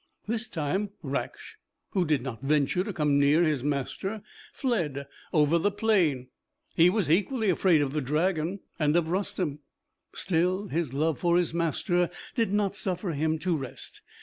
This 0.25 0.47
time 0.47 0.89
Raksh, 1.03 1.57
who 1.91 2.05
did 2.05 2.23
not 2.23 2.41
venture 2.41 2.83
to 2.83 2.91
come 2.91 3.19
near 3.19 3.43
his 3.43 3.63
master, 3.63 4.23
fled 4.51 5.05
over 5.31 5.59
the 5.59 5.69
plain; 5.69 6.29
he 6.73 6.89
was 6.89 7.07
equally 7.07 7.51
afraid 7.51 7.83
of 7.83 7.93
the 7.93 8.01
dragon 8.01 8.61
and 8.79 8.95
of 8.95 9.09
Rustem. 9.09 9.59
Still 10.15 10.69
his 10.69 10.91
love 10.91 11.19
for 11.19 11.37
his 11.37 11.53
master 11.53 12.09
did 12.33 12.51
not 12.51 12.75
suffer 12.75 13.11
him 13.11 13.37
to 13.45 13.55
rest. 13.55 14.01